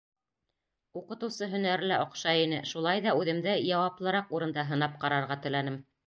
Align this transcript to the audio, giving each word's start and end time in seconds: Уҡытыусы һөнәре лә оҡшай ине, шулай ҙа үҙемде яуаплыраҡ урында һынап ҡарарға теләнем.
Уҡытыусы 0.99 1.47
һөнәре 1.49 1.89
лә 1.91 1.99
оҡшай 2.05 2.41
ине, 2.45 2.61
шулай 2.71 3.03
ҙа 3.07 3.13
үҙемде 3.19 3.53
яуаплыраҡ 3.67 4.33
урында 4.39 4.63
һынап 4.71 4.97
ҡарарға 5.05 5.39
теләнем. 5.45 5.77